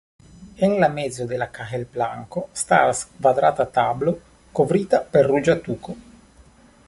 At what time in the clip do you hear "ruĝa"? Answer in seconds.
5.35-5.61